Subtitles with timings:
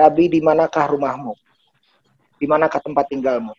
[0.00, 1.36] Rabi, di manakah rumahmu?
[2.40, 3.52] Di manakah tempat tinggalmu?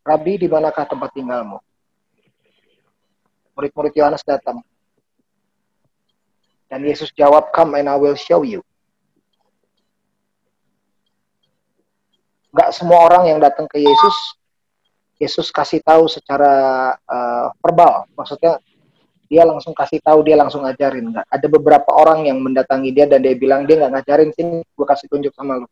[0.00, 1.60] Rabi, di manakah tempat tinggalmu?
[3.52, 4.64] Murid-murid Yohanes datang.
[6.72, 8.64] Dan Yesus jawab, come and I will show you.
[12.56, 14.16] Gak semua orang yang datang ke Yesus,
[15.20, 18.08] Yesus kasih tahu secara uh, verbal.
[18.16, 18.56] Maksudnya
[19.26, 21.12] dia langsung kasih tahu, dia langsung ngajarin.
[21.12, 21.26] Nggak.
[21.26, 25.06] Ada beberapa orang yang mendatangi dia dan dia bilang dia nggak ngajarin sini, gue kasih
[25.10, 25.68] tunjuk sama lu.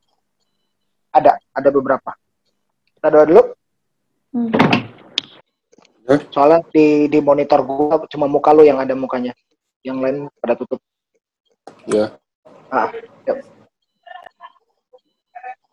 [1.14, 2.10] Ada, ada beberapa.
[2.98, 3.42] Kita doa dulu.
[4.34, 4.50] Hmm.
[6.34, 9.32] Soalnya di di monitor gue cuma muka lu yang ada mukanya,
[9.80, 10.82] yang lain pada tutup.
[11.88, 12.12] Ya.
[12.68, 12.92] Ah,
[13.24, 13.38] yuk.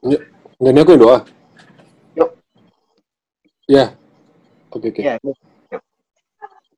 [0.01, 0.21] Yuk,
[0.61, 1.17] ini aku yang doa.
[2.15, 2.29] Yuk.
[3.67, 3.85] Ya.
[4.71, 5.01] Oke, oke.
[5.03, 5.19] Ya,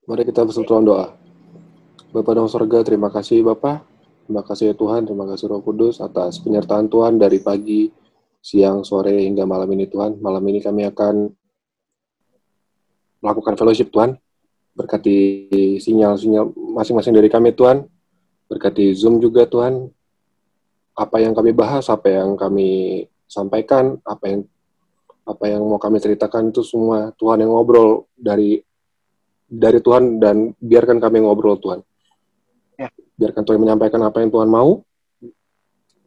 [0.03, 1.15] Mari kita bersatu doa.
[2.11, 3.87] Bapak dalam surga, terima kasih Bapak.
[4.27, 7.87] Terima kasih ya Tuhan, terima kasih Roh Kudus atas penyertaan Tuhan dari pagi,
[8.43, 10.19] siang, sore, hingga malam ini Tuhan.
[10.19, 11.31] Malam ini kami akan
[13.23, 14.19] melakukan fellowship Tuhan.
[14.75, 15.47] Berkati
[15.79, 17.87] sinyal-sinyal masing-masing dari kami Tuhan.
[18.51, 19.87] Berkati Zoom juga Tuhan.
[20.99, 24.43] Apa yang kami bahas, apa yang kami sampaikan, apa yang
[25.23, 28.59] apa yang mau kami ceritakan itu semua Tuhan yang ngobrol dari
[29.53, 31.85] dari Tuhan dan biarkan kami ngobrol Tuhan.
[32.81, 32.89] Ya.
[33.21, 34.81] Biarkan Tuhan menyampaikan apa yang Tuhan mau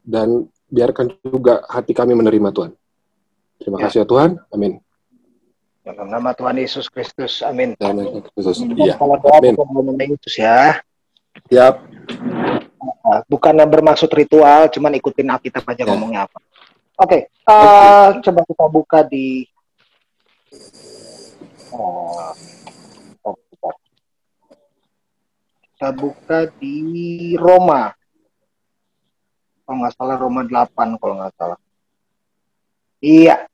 [0.03, 2.75] dan biarkan juga hati kami menerima Tuhan.
[3.63, 3.83] Terima ya.
[3.87, 4.31] kasih ya Tuhan.
[4.51, 4.83] Amin.
[5.87, 7.47] Dalam nama Tuhan Yesus Kristus.
[7.47, 7.79] Amin.
[7.79, 8.59] Dalam nama Kristus.
[8.67, 8.99] Iya.
[8.99, 9.55] Amin.
[10.03, 10.83] Yesus ya.
[11.47, 11.75] Siap.
[13.07, 15.95] Nah, bukan bermaksud ritual, cuman ikutin Alkitab aja ya.
[15.95, 16.39] ngomongnya apa.
[16.97, 17.45] Oke, okay.
[17.45, 19.45] uh, coba kita buka di
[21.71, 22.33] uh,
[25.77, 27.93] kita buka di Roma.
[29.69, 31.61] Kalau nggak salah Roma 8 kalau nggak salah.
[33.05, 33.45] Iya.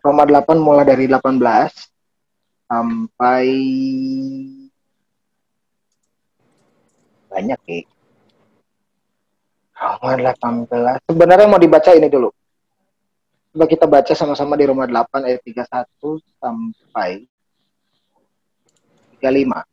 [0.00, 1.36] Roma 8 mulai dari 18
[2.72, 3.44] sampai
[7.28, 7.84] banyak ya.
[9.76, 11.04] Roma 18.
[11.04, 12.32] Sebenarnya mau dibaca ini dulu.
[13.52, 17.28] Coba kita baca sama-sama di Roma 8 ayat 31 sampai
[19.20, 19.71] 35.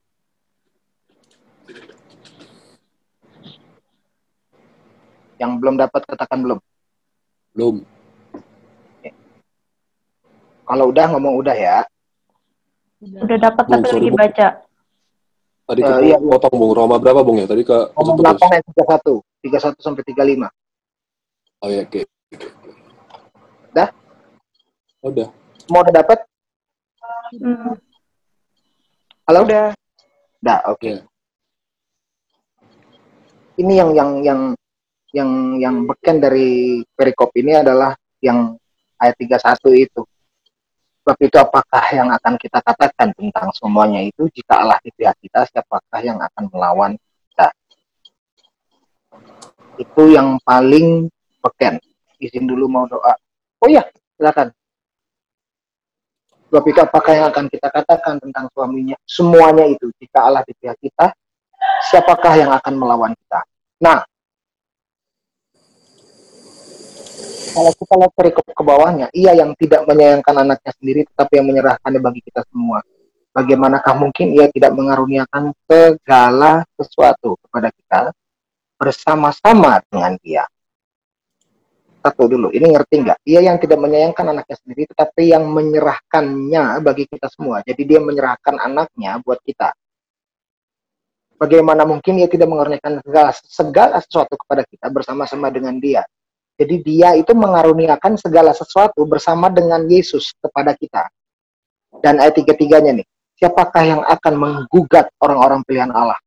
[5.39, 6.59] Yang belum dapat katakan belum.
[7.55, 7.75] Belum.
[8.99, 9.09] Oke.
[10.67, 11.77] Kalau udah ngomong udah ya.
[12.99, 14.47] Udah dapat tapi lagi baca.
[15.69, 17.47] Tadi ke uh, iya, potong Bung Roma berapa Bung ya?
[17.47, 19.23] Tadi ke Roma 8 ayat 31.
[19.47, 20.49] 31 sampai 35.
[21.63, 21.91] Oh iya, oke.
[21.93, 22.03] Okay.
[23.71, 23.87] Udah?
[25.05, 25.27] Udah.
[25.71, 26.19] Mau udah dapat?
[27.39, 27.77] Hmm.
[29.29, 29.39] Halo?
[29.45, 29.71] Udah.
[30.41, 30.81] Udah, oke.
[30.81, 30.89] Okay.
[30.89, 30.97] Iya.
[30.99, 31.07] Yeah.
[33.59, 34.41] Ini yang yang yang
[35.15, 38.53] yang yang beken dari perikop ini adalah yang
[39.01, 40.01] ayat 31 itu.
[41.01, 45.47] Sebab itu apakah yang akan kita katakan tentang semuanya itu jika Allah di pihak kita
[45.49, 47.47] siapakah yang akan melawan kita.
[49.81, 51.09] Itu yang paling
[51.41, 51.81] beken.
[52.19, 53.15] Izin dulu mau doa.
[53.63, 53.87] Oh iya,
[54.19, 54.53] silakan.
[56.49, 58.97] Sebab itu apakah yang akan kita katakan tentang suaminya?
[59.05, 61.13] Semuanya itu jika Allah di pihak kita,
[61.89, 63.39] siapakah yang akan melawan kita?
[63.81, 64.01] Nah,
[67.53, 72.01] kalau kita lihat perikop ke bawahnya, ia yang tidak menyayangkan anaknya sendiri, tetapi yang menyerahkannya
[72.01, 72.79] bagi kita semua.
[73.29, 78.01] Bagaimanakah mungkin ia tidak mengaruniakan segala sesuatu kepada kita
[78.79, 80.43] bersama-sama dengan dia?
[81.99, 83.19] Satu dulu, ini ngerti nggak?
[83.27, 87.59] Ia yang tidak menyayangkan anaknya sendiri, tetapi yang menyerahkannya bagi kita semua.
[87.67, 89.75] Jadi dia menyerahkan anaknya buat kita.
[91.39, 96.03] Bagaimana mungkin ia tidak mengaruniakan segala, segala sesuatu kepada kita bersama-sama dengan dia?
[96.59, 101.07] Jadi dia itu mengaruniakan segala sesuatu bersama dengan Yesus kepada kita.
[102.03, 103.07] Dan ayat tiga-tiganya nih,
[103.39, 106.19] siapakah yang akan menggugat orang-orang pilihan Allah?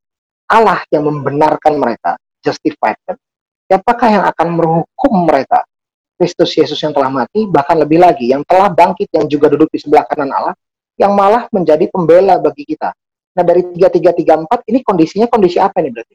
[0.48, 3.21] Allah yang membenarkan mereka, justified kan?
[3.68, 5.68] Siapakah yang akan menghukum mereka?
[6.16, 9.84] Kristus Yesus yang telah mati, bahkan lebih lagi, yang telah bangkit, yang juga duduk di
[9.84, 10.57] sebelah kanan Allah,
[10.97, 12.92] yang malah menjadi pembela bagi kita.
[13.33, 16.15] Nah dari tiga tiga tiga empat ini kondisinya kondisi apa nih berarti?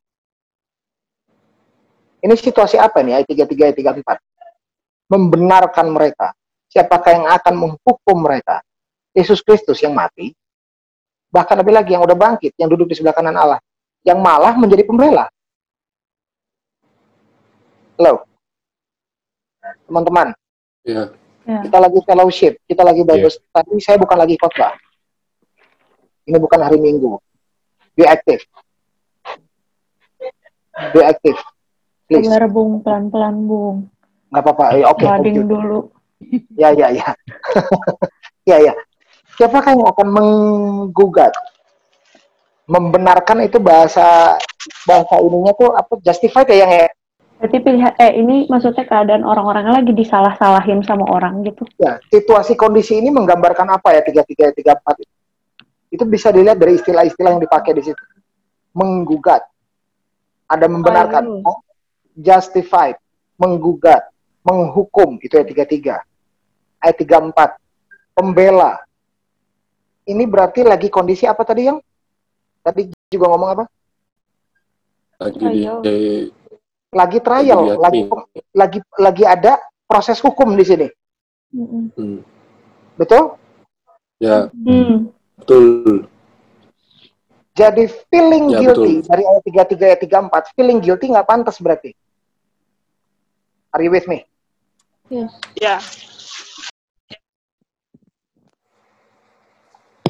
[2.17, 5.11] Ini situasi apa nih ayat 33 ayat 34?
[5.13, 6.33] Membenarkan mereka.
[6.67, 8.59] Siapakah yang akan menghukum mereka?
[9.15, 10.35] Yesus Kristus yang mati,
[11.31, 13.57] bahkan lebih lagi yang udah bangkit, yang duduk di sebelah kanan Allah,
[14.05, 15.25] yang malah menjadi pembela.
[17.97, 18.27] Halo.
[19.89, 20.37] Teman-teman.
[20.85, 21.09] Yeah.
[21.47, 21.65] Yeah.
[21.65, 23.49] Kita lagi fellowship, kita lagi Bible yeah.
[23.55, 24.75] Tapi saya bukan lagi khotbah.
[26.27, 27.17] Ini bukan hari Minggu.
[27.97, 28.43] Be active.
[30.93, 31.37] reactive.
[32.07, 32.23] Please.
[32.27, 33.77] Sabar Bung, pelan-pelan Bung.
[34.31, 34.65] Nggak apa-apa.
[34.79, 35.51] Eh, Oke, Ngading lanjut.
[35.51, 35.79] dulu.
[36.55, 37.07] Ya, ya, ya.
[38.49, 38.73] ya, ya.
[39.35, 41.35] Siapakah yang akan menggugat?
[42.67, 44.35] Membenarkan itu bahasa
[44.83, 45.99] bahasa ininya tuh apa?
[46.03, 46.87] Justified ya yang ya?
[47.37, 51.63] Berarti pilihan, eh ini maksudnya keadaan orang-orang lagi disalah-salahin sama orang gitu.
[51.77, 55.05] Ya, situasi kondisi ini menggambarkan apa ya tiga tiga tiga empat
[55.93, 58.03] itu bisa dilihat dari istilah-istilah yang dipakai di situ.
[58.73, 59.45] Menggugat,
[60.49, 61.61] ada membenarkan, Oh,
[62.17, 62.97] justified,
[63.37, 64.09] menggugat,
[64.41, 65.95] menghukum itu ya tiga tiga.
[66.81, 67.61] Ayat tiga empat,
[68.17, 68.81] pembela.
[70.07, 71.77] Ini berarti lagi kondisi apa tadi yang?
[72.65, 73.65] Tadi juga ngomong apa?
[75.21, 75.61] Lagi di,
[76.87, 80.87] Lagi trial, lagi lagi lagi lagi ada proses hukum di sini,
[81.51, 82.23] hmm.
[82.95, 83.35] betul?
[84.23, 85.11] Ya, Hmm.
[85.35, 86.07] betul.
[87.57, 89.43] Jadi feeling Ya, guilty dari ayat
[89.75, 91.91] 33 ayat 34, feeling guilty nggak pantas berarti.
[93.73, 94.25] Are you with me?
[95.09, 95.31] Yes.
[95.55, 95.79] Ya,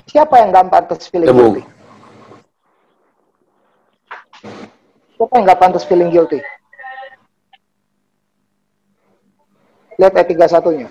[0.08, 1.64] Siapa yang nggak pantas feeling guilty?
[5.20, 6.40] Siapa yang nggak pantas feeling guilty?
[9.98, 10.88] Lihat ayat 31-nya.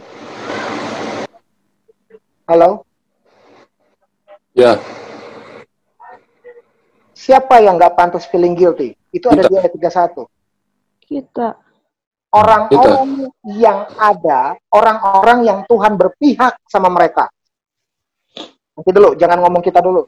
[2.46, 2.86] Halo?
[4.54, 4.78] Ya,
[7.16, 8.94] Siapa yang nggak pantas feeling guilty?
[9.10, 9.50] Itu ada Kita.
[9.50, 10.30] di ayat 31.
[11.02, 11.48] Kita.
[12.34, 17.30] Orang-orang yang ada, orang-orang yang Tuhan berpihak sama mereka.
[18.76, 20.04] Nanti dulu, jangan ngomong kita dulu.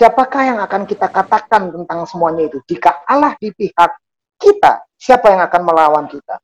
[0.00, 2.56] Siapakah yang akan kita katakan tentang semuanya itu?
[2.64, 3.92] Jika Allah di pihak
[4.40, 6.40] kita, siapa yang akan melawan kita?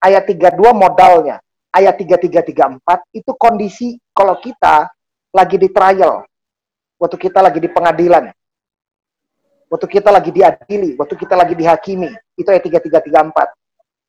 [0.00, 1.36] Ayat 32 modalnya.
[1.74, 4.88] Ayat 33, 34 itu kondisi kalau kita
[5.36, 6.24] lagi di trial.
[6.96, 8.30] Waktu kita lagi di pengadilan.
[9.68, 12.10] Waktu kita lagi diadili, waktu kita lagi dihakimi.
[12.36, 13.50] Itu ayat 33, 34.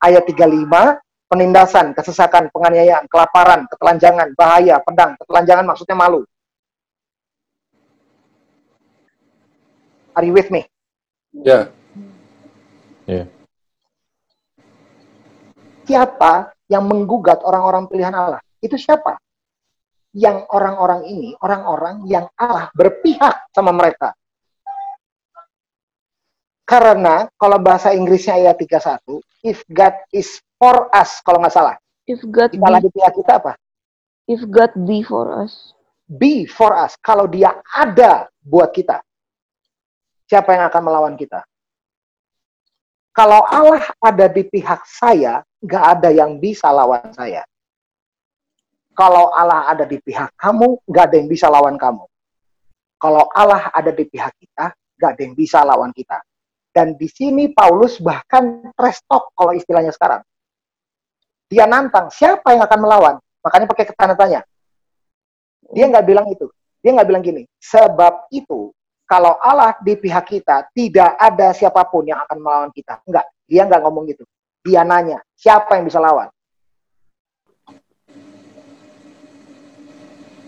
[0.04, 1.00] Ayat 35,
[1.32, 5.18] penindasan, kesesakan, penganiayaan, kelaparan, ketelanjangan, bahaya, pedang.
[5.18, 6.22] Ketelanjangan maksudnya malu.
[10.16, 10.64] Are you with me?
[11.44, 13.28] ya,
[15.86, 18.42] Siapa yang menggugat orang-orang pilihan Allah?
[18.64, 19.20] Itu siapa?
[20.16, 24.16] Yang orang-orang ini, orang-orang yang Allah berpihak sama mereka.
[26.66, 31.78] Karena kalau bahasa Inggrisnya ayat 31, if God is for us, kalau nggak salah.
[32.10, 33.54] If God Jika be, di pihak kita apa?
[34.26, 35.74] if God be for us.
[36.06, 36.94] Be for us.
[37.02, 39.02] Kalau dia ada buat kita.
[40.26, 41.46] Siapa yang akan melawan kita?
[43.16, 47.46] Kalau Allah ada di pihak saya, nggak ada yang bisa lawan saya.
[48.92, 52.06] Kalau Allah ada di pihak kamu, nggak ada yang bisa lawan kamu.
[53.00, 56.20] Kalau Allah ada di pihak kita, nggak ada yang bisa lawan kita.
[56.76, 58.68] Dan di sini Paulus bahkan
[59.08, 60.20] talk kalau istilahnya sekarang.
[61.48, 63.16] Dia nantang, siapa yang akan melawan?
[63.40, 64.44] Makanya pakai tanda tanya.
[65.72, 66.52] Dia nggak bilang itu.
[66.84, 67.48] Dia nggak bilang gini.
[67.64, 68.76] Sebab itu,
[69.08, 73.00] kalau Allah di pihak kita, tidak ada siapa pun yang akan melawan kita.
[73.08, 73.24] Enggak.
[73.48, 74.28] Dia nggak ngomong gitu.
[74.68, 76.28] Dia nanya, siapa yang bisa lawan?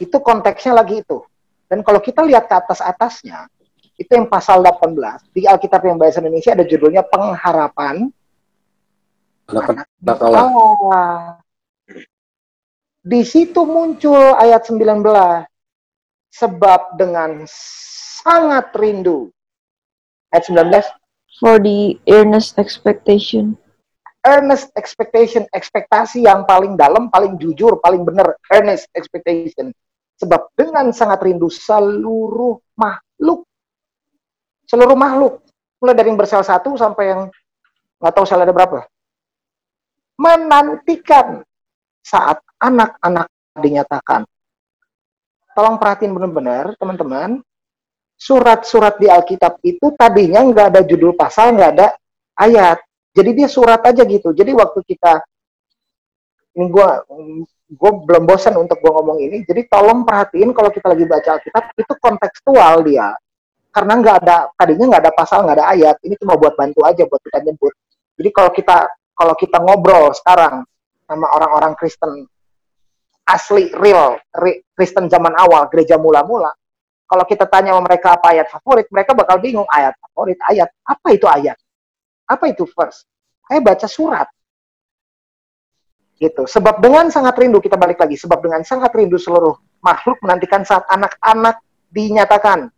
[0.02, 1.24] Itu konteksnya lagi itu.
[1.72, 3.48] Dan kalau kita lihat ke atas-atasnya,
[3.98, 8.14] itu yang pasal 18, di Alkitab yang bahasa Indonesia ada judulnya pengharapan
[9.48, 10.44] Allah.
[10.52, 11.40] Allah.
[13.08, 15.48] Di situ muncul ayat 19.
[16.36, 19.32] Sebab dengan sangat rindu.
[20.36, 20.84] Ayat 19.
[21.40, 23.56] For the earnest expectation.
[24.28, 25.48] Earnest expectation.
[25.56, 28.36] Ekspektasi yang paling dalam, paling jujur, paling benar.
[28.52, 29.72] Earnest expectation.
[30.20, 33.07] Sebab dengan sangat rindu seluruh makhluk.
[34.68, 35.40] Seluruh makhluk.
[35.80, 37.22] Mulai dari yang bersel satu sampai yang
[38.04, 38.84] nggak tahu sel ada berapa.
[40.20, 41.42] Menantikan
[42.04, 44.28] saat anak-anak dinyatakan.
[45.56, 47.42] Tolong perhatiin benar-benar, teman-teman.
[48.18, 51.88] Surat-surat di Alkitab itu tadinya nggak ada judul pasal, nggak ada
[52.38, 52.82] ayat.
[53.14, 54.34] Jadi dia surat aja gitu.
[54.34, 55.22] Jadi waktu kita
[56.58, 56.88] ini gue
[57.70, 59.46] gue belum bosan untuk gue ngomong ini.
[59.46, 63.14] Jadi tolong perhatiin kalau kita lagi baca Alkitab itu kontekstual dia.
[63.70, 65.96] Karena nggak ada tadinya nggak ada pasal, nggak ada ayat.
[66.02, 67.74] Ini cuma buat bantu aja buat kita nyebut.
[68.18, 68.78] Jadi kalau kita
[69.18, 70.66] kalau kita ngobrol sekarang
[71.08, 72.28] sama orang-orang Kristen
[73.28, 76.54] asli real re- Kristen zaman awal gereja mula-mula
[77.08, 81.08] kalau kita tanya sama mereka apa ayat favorit mereka bakal bingung ayat favorit ayat apa
[81.12, 81.58] itu ayat
[82.28, 83.04] apa itu verse
[83.48, 84.28] saya baca surat
[86.20, 90.64] gitu sebab dengan sangat rindu kita balik lagi sebab dengan sangat rindu seluruh makhluk menantikan
[90.64, 91.60] saat anak-anak
[91.92, 92.72] dinyatakan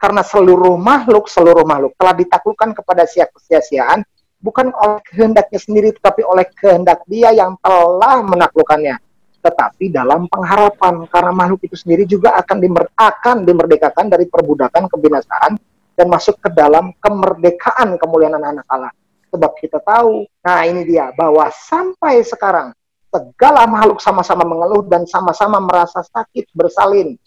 [0.00, 4.00] Karena seluruh makhluk, seluruh makhluk telah ditaklukkan kepada sia-siaan
[4.40, 8.96] bukan oleh kehendaknya sendiri tetapi oleh kehendak dia yang telah menaklukkannya.
[9.44, 15.60] Tetapi dalam pengharapan karena makhluk itu sendiri juga akan dimer akan dimerdekakan dari perbudakan kebinasaan
[15.96, 18.92] dan masuk ke dalam kemerdekaan kemuliaan anak-anak Allah.
[19.28, 22.72] Sebab kita tahu nah ini dia bahwa sampai sekarang
[23.12, 27.20] segala makhluk sama-sama mengeluh dan sama-sama merasa sakit bersalin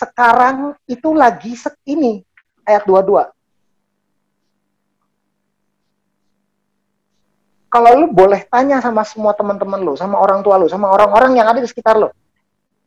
[0.00, 1.52] sekarang itu lagi
[1.84, 2.24] ini
[2.64, 3.28] ayat 22
[7.70, 11.46] kalau lu boleh tanya sama semua teman-teman lu, sama orang tua lu, sama orang-orang yang
[11.46, 12.10] ada di sekitar lu,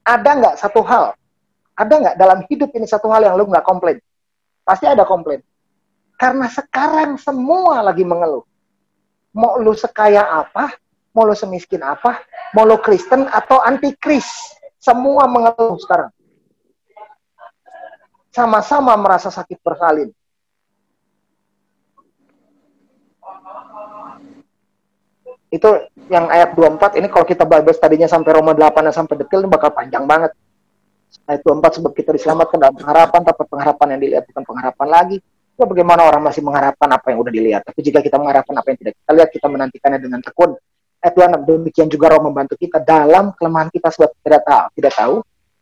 [0.04, 1.16] ada nggak satu hal,
[1.80, 4.04] ada nggak dalam hidup ini satu hal yang lu nggak komplain?
[4.68, 5.40] Pasti ada komplain.
[6.20, 8.44] Karena sekarang semua lagi mengeluh.
[9.34, 10.76] Mau lu sekaya apa,
[11.16, 12.20] mau lu semiskin apa,
[12.52, 14.28] mau lu Kristen atau anti Kris,
[14.84, 16.12] semua mengeluh sekarang.
[18.34, 20.10] Sama-sama merasa sakit bersalin
[25.54, 25.70] itu
[26.10, 29.54] yang ayat 24 ini kalau kita bahas tadinya sampai Roma 8 dan sampai detail ini
[29.54, 30.34] bakal panjang banget.
[31.30, 35.18] Ayat 24 sebab kita diselamatkan dalam pengharapan, tapi pengharapan yang dilihat bukan pengharapan lagi.
[35.54, 37.62] Ya bagaimana orang masih mengharapkan apa yang udah dilihat.
[37.70, 40.58] Tapi jika kita mengharapkan apa yang tidak kita lihat, kita menantikannya dengan tekun.
[41.06, 45.16] Ayat 26, demikian juga roh membantu kita dalam kelemahan kita sebab tidak tahu, tidak tahu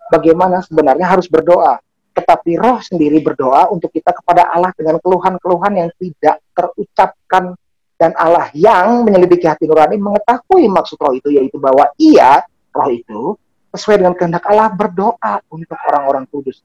[0.08, 1.84] bagaimana sebenarnya harus berdoa.
[2.12, 7.56] Tetapi roh sendiri berdoa untuk kita kepada Allah dengan keluhan-keluhan yang tidak terucapkan
[7.96, 12.41] dan Allah yang menyelidiki hati nurani mengetahui maksud roh itu yaitu bahwa ia
[12.74, 13.38] roh itu
[13.72, 16.60] sesuai dengan kehendak Allah berdoa untuk orang-orang kudus.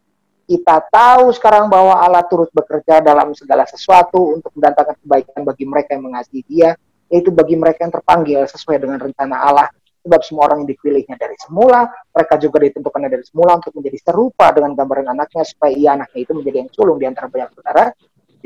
[0.47, 5.99] Kita tahu sekarang bahwa Allah turut bekerja dalam segala sesuatu untuk mendatangkan kebaikan bagi mereka
[5.99, 6.71] yang mengasihi Dia,
[7.11, 9.69] yaitu bagi mereka yang terpanggil sesuai dengan rencana Allah.
[10.07, 14.55] Sebab semua orang yang dipilihnya dari semula, mereka juga ditentukannya dari semula untuk menjadi serupa
[14.55, 17.91] dengan gambaran anaknya supaya ia anaknya itu menjadi yang sulung di antara banyak saudara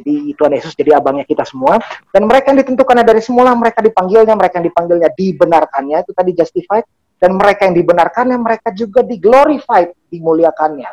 [0.01, 1.77] jadi Tuhan Yesus jadi abangnya kita semua.
[2.09, 6.87] Dan mereka yang ditentukannya dari semula, mereka dipanggilnya, mereka yang dipanggilnya dibenarkannya, itu tadi justified.
[7.21, 10.89] Dan mereka yang dibenarkannya, mereka juga diglorified, dimuliakannya.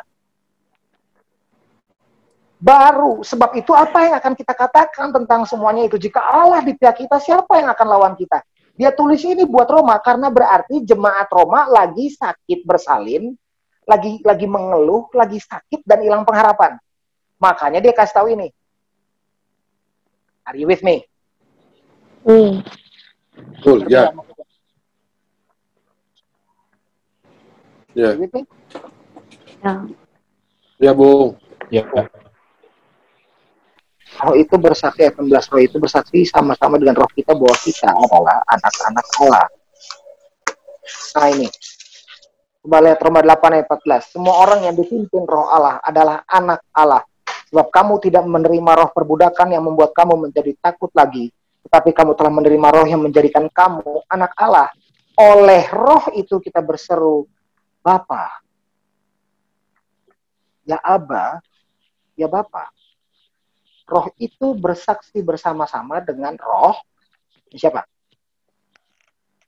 [2.58, 5.96] Baru, sebab itu apa yang akan kita katakan tentang semuanya itu?
[5.96, 8.44] Jika Allah di pihak kita, siapa yang akan lawan kita?
[8.78, 13.34] Dia tulis ini buat Roma, karena berarti jemaat Roma lagi sakit bersalin,
[13.82, 16.78] lagi lagi mengeluh, lagi sakit dan hilang pengharapan.
[17.42, 18.54] Makanya dia kasih tahu ini,
[20.48, 21.04] Are you with me?
[22.24, 22.64] Hmm.
[23.60, 24.08] Cool, ya.
[27.92, 28.16] Ya.
[29.60, 29.72] Ya.
[30.80, 31.36] Ya, Bung.
[31.68, 31.84] Ya.
[34.16, 39.06] Roh itu bersaksi, 18 roh itu bersaksi sama-sama dengan roh kita bahwa kita adalah anak-anak
[39.20, 39.46] Allah.
[40.88, 41.48] Nah ini,
[42.64, 44.14] coba lihat Roma 8 ayat 14.
[44.16, 47.04] Semua orang yang dipimpin roh Allah adalah anak Allah.
[47.48, 51.32] Sebab kamu tidak menerima roh perbudakan yang membuat kamu menjadi takut lagi.
[51.68, 54.68] Tetapi kamu telah menerima roh yang menjadikan kamu anak Allah.
[55.18, 57.28] Oleh roh itu kita berseru,
[57.84, 58.40] Bapa.
[60.68, 61.40] Ya Aba,
[62.14, 62.77] ya Bapa.
[63.88, 66.76] Roh itu bersaksi bersama-sama dengan roh
[67.56, 67.88] siapa?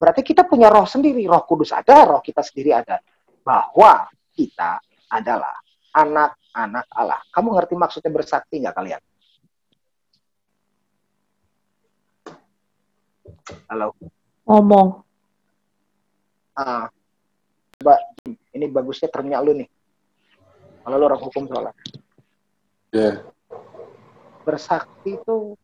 [0.01, 3.05] Berarti kita punya roh sendiri, roh kudus ada, roh kita sendiri ada.
[3.45, 4.81] Bahwa kita
[5.13, 5.61] adalah
[5.93, 7.21] anak-anak Allah.
[7.29, 9.03] Kamu ngerti maksudnya bersaksi nggak kalian?
[13.69, 13.93] Halo.
[14.49, 14.89] Ngomong.
[16.57, 16.89] Ah,
[17.77, 18.01] coba
[18.57, 19.69] ini bagusnya ternyata lu nih.
[20.81, 21.77] Kalau lu orang hukum soalnya.
[22.89, 23.01] Ya.
[23.05, 23.15] Yeah.
[24.51, 25.55] Bersaksi itu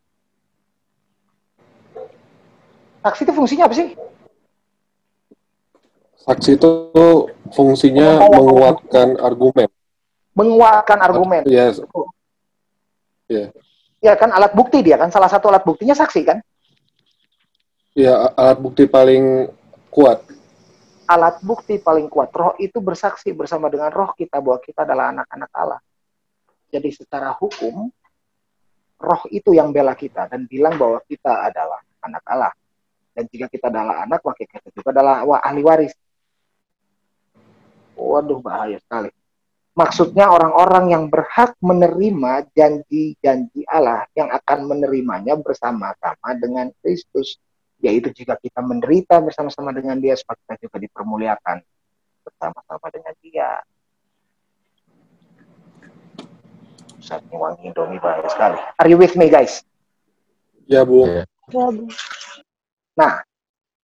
[3.03, 3.87] Saksi itu fungsinya apa sih?
[6.27, 6.71] Saksi itu
[7.55, 9.71] fungsinya menguatkan argumen
[10.37, 11.41] menguatkan argumen.
[11.49, 11.81] Yes.
[13.25, 13.49] Yeah.
[13.97, 16.37] Ya kan alat bukti dia kan salah satu alat buktinya saksi kan?
[17.97, 19.49] Ya alat bukti paling
[19.89, 20.21] kuat.
[21.09, 22.29] Alat bukti paling kuat.
[22.29, 25.81] Roh itu bersaksi bersama dengan roh kita bahwa kita adalah anak-anak Allah.
[26.69, 27.89] Jadi secara hukum
[28.97, 32.53] roh itu yang bela kita dan bilang bahwa kita adalah anak Allah.
[33.17, 35.93] Dan jika kita adalah anak, maka kita juga adalah ahli waris.
[37.97, 39.09] Waduh bahaya sekali.
[39.77, 47.37] Maksudnya orang-orang yang berhak menerima janji-janji Allah yang akan menerimanya bersama-sama dengan Kristus.
[47.77, 51.57] Yaitu jika kita menderita bersama-sama dengan dia, supaya kita juga dipermuliakan
[52.25, 53.49] bersama-sama dengan dia.
[57.07, 58.59] Saatnya wangi Indomie banyak sekali.
[58.59, 59.63] Are you with me guys?
[60.67, 61.07] Ya, Bu.
[61.07, 61.87] Ya, Bu.
[62.99, 63.23] Nah,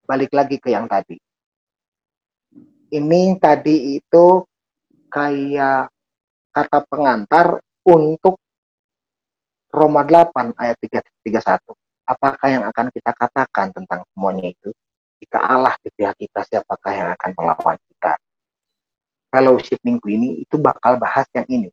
[0.09, 1.21] balik lagi ke yang tadi.
[2.89, 4.41] Ini tadi itu
[5.13, 5.93] kayak
[6.49, 8.41] kata pengantar untuk
[9.69, 11.61] Roma 8 ayat 31.
[12.03, 14.73] Apakah yang akan kita katakan tentang semuanya itu?
[15.21, 18.17] Jika Allah di pihak kita, siapakah yang akan melawan kita?
[19.31, 21.69] Fellowship minggu ini itu bakal bahas yang ini.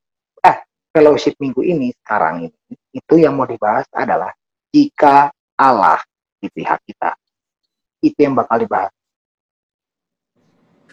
[0.99, 4.35] Fellowship minggu ini sekarang ini itu yang mau dibahas adalah
[4.75, 6.03] jika Allah
[6.43, 7.15] di pihak kita.
[8.03, 8.91] Itu yang bakal dibahas.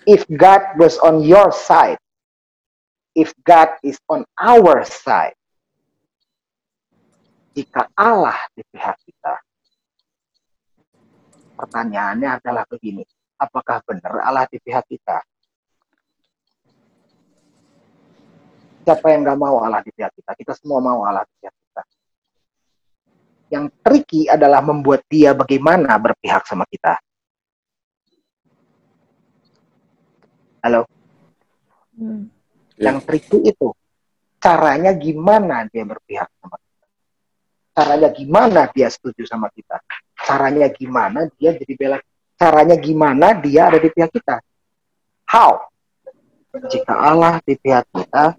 [0.05, 1.97] If God was on your side,
[3.17, 5.33] if God is on our side,
[7.57, 9.41] jika Allah di pihak kita,
[11.57, 13.01] pertanyaannya adalah begini,
[13.41, 15.25] apakah benar Allah di pihak kita?
[18.85, 20.31] Siapa yang nggak mau Allah di pihak kita?
[20.37, 21.81] Kita semua mau Allah di pihak kita.
[23.49, 27.01] Yang tricky adalah membuat dia bagaimana berpihak sama kita.
[30.61, 30.85] Halo?
[31.97, 32.29] Hmm.
[32.77, 33.73] Yang tricky itu,
[34.45, 36.85] caranya gimana dia berpihak sama kita
[37.75, 39.81] caranya gimana dia setuju sama kita
[40.21, 41.97] caranya gimana dia jadi bela
[42.37, 44.37] caranya gimana dia ada di pihak kita
[45.25, 45.65] how
[46.69, 48.37] jika Allah di pihak kita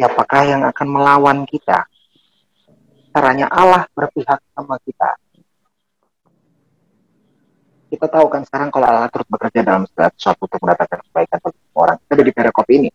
[0.00, 1.84] siapakah yang akan melawan kita
[3.12, 5.12] caranya Allah berpihak sama kita
[7.92, 11.60] kita tahu kan sekarang kalau Allah terus bekerja dalam segala sesuatu untuk mendatangkan kebaikan bagi
[11.76, 12.88] orang kita ada di perikop ini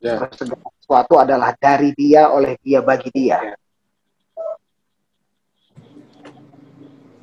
[0.00, 0.24] yeah.
[0.32, 3.58] segala sesuatu adalah dari dia oleh dia bagi dia yeah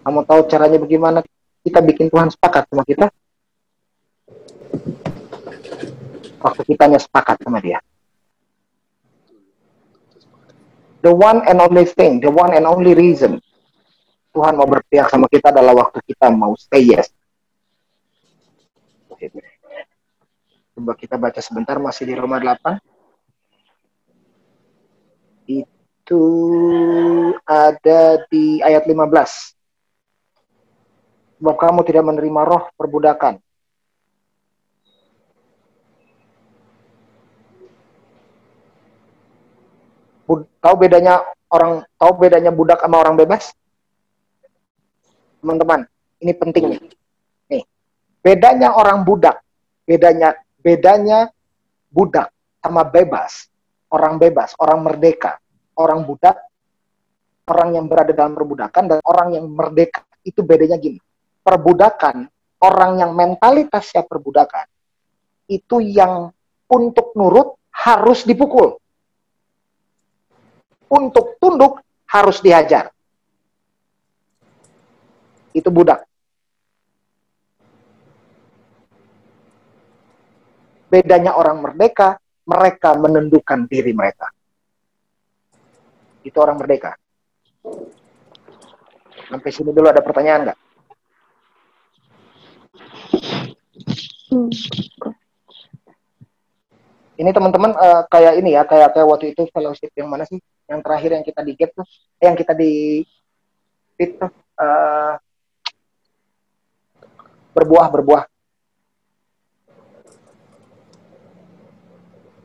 [0.01, 1.21] Kamu tahu caranya bagaimana
[1.61, 3.05] kita bikin Tuhan sepakat sama kita?
[6.41, 7.77] Waktu kita hanya sepakat sama dia.
[11.01, 13.41] The one and only thing, the one and only reason
[14.31, 17.11] Tuhan mau berpihak sama kita adalah waktu kita mau say yes.
[20.71, 22.79] Coba kita baca sebentar masih di Roma 8.
[25.51, 26.23] Itu
[27.43, 29.51] ada di ayat 15
[31.41, 33.41] sebab kamu tidak menerima roh perbudakan.
[40.59, 43.51] Tahu bedanya orang tahu bedanya budak sama orang bebas?
[45.41, 45.89] Teman-teman,
[46.21, 46.79] ini penting nih.
[47.49, 47.63] Nih,
[48.21, 49.41] bedanya orang budak,
[49.83, 51.33] bedanya bedanya
[51.89, 52.29] budak
[52.61, 53.49] sama bebas.
[53.91, 55.41] Orang bebas, orang merdeka.
[55.75, 56.39] Orang budak,
[57.49, 61.01] orang yang berada dalam perbudakan dan orang yang merdeka itu bedanya gini
[61.41, 62.29] perbudakan,
[62.61, 64.65] orang yang mentalitasnya perbudakan,
[65.49, 66.29] itu yang
[66.69, 68.77] untuk nurut harus dipukul.
[70.91, 71.79] Untuk tunduk
[72.11, 72.91] harus dihajar.
[75.55, 76.03] Itu budak.
[80.91, 84.27] Bedanya orang merdeka, mereka menundukkan diri mereka.
[86.27, 86.99] Itu orang merdeka.
[89.31, 90.59] Sampai sini dulu ada pertanyaan nggak?
[97.21, 100.41] Ini teman-teman uh, kayak ini ya, kayak kayak waktu itu fellowship yang mana sih?
[100.65, 101.85] Yang terakhir yang kita di get tuh,
[102.17, 103.05] eh, yang kita di
[103.93, 105.13] fit uh,
[107.53, 108.23] berbuah berbuah.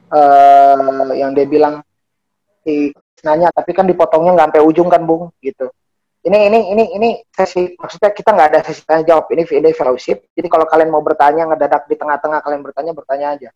[0.06, 1.82] Uh, yang dia bilang
[2.62, 2.94] si
[3.26, 5.66] nanya tapi kan dipotongnya nggak sampai ujung kan bung gitu
[6.26, 10.26] ini ini ini ini sesi maksudnya kita nggak ada sesi tanya jawab ini ini fellowship
[10.34, 13.50] jadi kalau kalian mau bertanya ngedadak di tengah-tengah kalian bertanya bertanya aja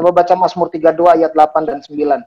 [0.00, 2.24] coba baca Mazmur 32 ayat 8 dan 9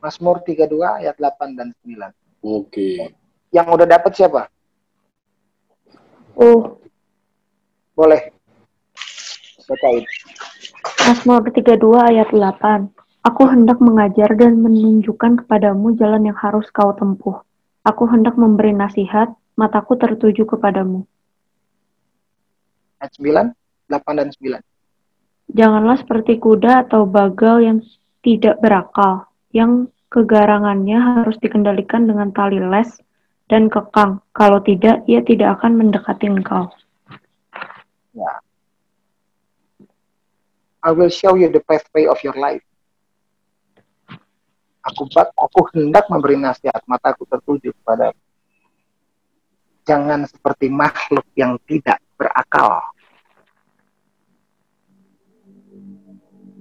[0.00, 3.12] Mazmur 32 ayat 8 dan 9 oke okay.
[3.52, 4.48] yang udah dapat siapa
[6.40, 6.80] oh
[7.92, 8.32] boleh
[9.68, 10.08] bacain
[11.04, 17.44] Mazmur 32 ayat 8 Aku hendak mengajar dan menunjukkan kepadamu jalan yang harus kau tempuh.
[17.84, 19.28] Aku hendak memberi nasihat,
[19.60, 21.04] mataku tertuju kepadamu.
[22.96, 23.52] Ayat 9,
[23.92, 24.69] 8 dan 9.
[25.50, 27.78] Janganlah seperti kuda atau bagal yang
[28.22, 33.02] tidak berakal, yang kegarangannya harus dikendalikan dengan tali les
[33.50, 34.22] dan kekang.
[34.30, 36.70] Kalau tidak, ia tidak akan mendekati engkau.
[38.14, 38.42] Ya.
[40.80, 42.64] I will show you the pathway of your life.
[44.80, 45.04] Aku
[45.36, 48.16] aku hendak memberi nasihat, mataku tertuju kepada
[49.84, 52.80] jangan seperti makhluk yang tidak berakal.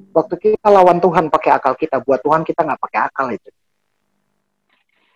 [0.10, 3.54] Waktu kita lawan Tuhan pakai akal kita, buat Tuhan kita nggak pakai akal itu.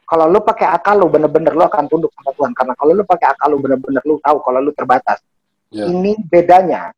[0.04, 3.34] Kalau lu pakai akal lu bener-bener lu akan tunduk sama Tuhan karena kalau lu pakai
[3.34, 5.18] akal lu bener-bener lu tahu kalau lu terbatas.
[5.74, 5.90] Yeah.
[5.90, 6.94] Ini bedanya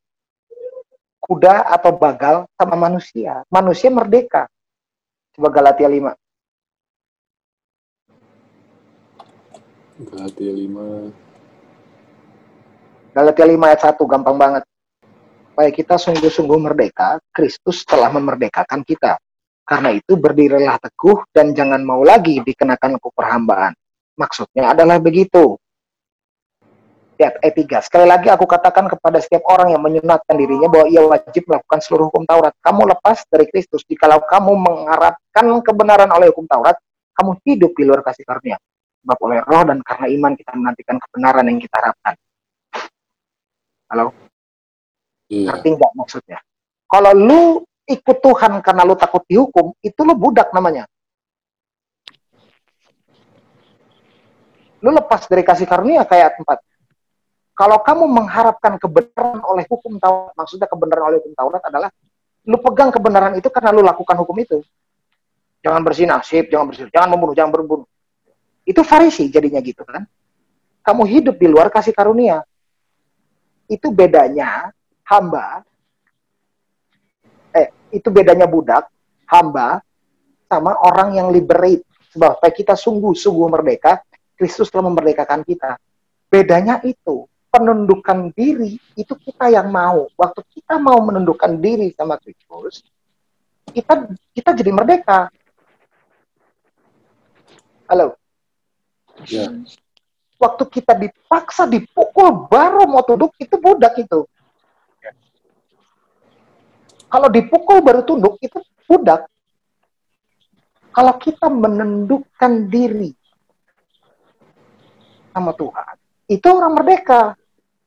[1.24, 3.48] kuda atau bagal sama manusia.
[3.48, 4.52] Manusia merdeka.
[5.32, 6.12] Coba Galatia 5.
[10.12, 13.16] Galatia 5.
[13.16, 14.68] Galatia 5 ayat 1, gampang banget.
[15.56, 19.16] Supaya kita sungguh-sungguh merdeka, Kristus telah memerdekakan kita.
[19.64, 23.72] Karena itu berdirilah teguh dan jangan mau lagi dikenakan hukum perhambaan.
[24.20, 25.56] Maksudnya adalah begitu.
[27.16, 27.88] Lihat ayat 3.
[27.88, 32.12] Sekali lagi aku katakan kepada setiap orang yang menyunatkan dirinya bahwa ia wajib melakukan seluruh
[32.12, 32.52] hukum Taurat.
[32.60, 33.88] Kamu lepas dari Kristus.
[33.88, 36.76] Jikalau kamu mengharapkan kebenaran oleh hukum Taurat,
[37.16, 38.60] kamu hidup di luar kasih karunia.
[39.08, 42.14] Sebab oleh roh dan karena iman kita menantikan kebenaran yang kita harapkan.
[43.88, 44.35] Halo?
[45.30, 45.50] Iya.
[45.54, 46.40] Ngerti nggak maksudnya?
[46.86, 47.42] Kalau lu
[47.86, 50.86] ikut Tuhan karena lu takut dihukum, itu lu budak namanya.
[54.86, 56.62] Lu lepas dari kasih karunia kayak tempat.
[57.56, 61.90] Kalau kamu mengharapkan kebenaran oleh hukum Taurat, maksudnya kebenaran oleh hukum Taurat adalah
[62.46, 64.62] lu pegang kebenaran itu karena lu lakukan hukum itu.
[65.66, 67.88] Jangan bersinah, sip, jangan bersinah, jangan membunuh, jangan berbunuh.
[68.68, 70.06] Itu farisi jadinya gitu kan.
[70.86, 72.46] Kamu hidup di luar kasih karunia.
[73.66, 74.70] Itu bedanya
[75.06, 75.64] hamba
[77.56, 78.90] eh itu bedanya budak,
[79.30, 79.80] hamba
[80.50, 81.86] sama orang yang liberate.
[82.16, 84.00] Sebab kita sungguh-sungguh merdeka,
[84.40, 85.76] Kristus telah memerdekakan kita.
[86.32, 90.08] Bedanya itu, penundukan diri itu kita yang mau.
[90.16, 92.88] Waktu kita mau menundukkan diri sama Kristus,
[93.72, 95.28] kita kita jadi merdeka.
[97.92, 98.16] Halo.
[99.28, 99.52] Ya.
[100.36, 104.28] Waktu kita dipaksa dipukul baru mau tunduk itu budak itu.
[107.16, 108.60] Kalau dipukul baru tunduk itu
[108.92, 109.32] budak.
[110.92, 113.16] Kalau kita menundukkan diri
[115.32, 115.96] sama Tuhan,
[116.28, 117.40] itu orang merdeka.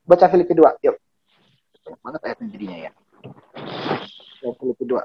[0.08, 0.96] Baca Filipi 2, yuk.
[1.84, 2.92] Banyak banget ayatnya jadinya ya.
[4.40, 4.96] Filipi 2.